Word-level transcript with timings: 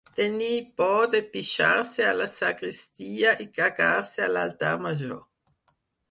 Tenir 0.17 0.53
por 0.79 1.01
de 1.15 1.19
pixar-se 1.33 2.07
a 2.11 2.15
la 2.21 2.25
sagristia 2.35 3.33
i 3.45 3.47
cagar-se 3.59 4.25
a 4.29 4.31
l'altar 4.37 4.71
major. 4.87 5.21